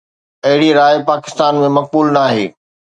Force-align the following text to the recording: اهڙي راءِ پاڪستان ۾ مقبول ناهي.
اهڙي 0.47 0.69
راءِ 0.79 0.95
پاڪستان 1.09 1.53
۾ 1.67 1.69
مقبول 1.77 2.07
ناهي. 2.19 2.45